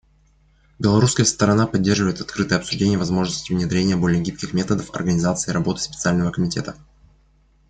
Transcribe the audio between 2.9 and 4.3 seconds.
возможности внедрения более